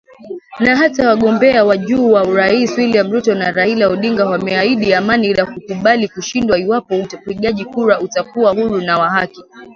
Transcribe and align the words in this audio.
Na 0.59 0.75
hata 0.75 1.07
wagombea 1.09 1.65
wa 1.65 1.77
juu 1.77 2.11
wa 2.11 2.23
urais 2.23 2.77
William 2.77 3.11
Ruto 3.11 3.35
na 3.35 3.51
Raila 3.51 3.87
Odinga 3.89 4.25
wameahidi 4.25 4.93
amani 4.93 5.33
na 5.33 5.45
kukubali 5.45 6.07
kushindwa 6.07 6.59
iwapo 6.59 6.95
upigaji 6.97 7.65
kura 7.65 7.99
utakuwa 8.01 8.51
huru 8.53 8.81
na 8.81 8.99
wa 8.99 9.09
haki 9.09 9.43